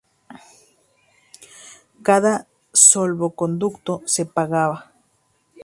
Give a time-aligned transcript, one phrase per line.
[2.01, 4.89] Cada salvoconducto se pagaba.